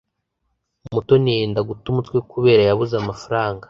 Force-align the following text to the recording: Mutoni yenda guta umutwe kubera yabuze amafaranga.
Mutoni 0.93 1.31
yenda 1.39 1.59
guta 1.67 1.85
umutwe 1.91 2.17
kubera 2.31 2.61
yabuze 2.63 2.93
amafaranga. 2.97 3.59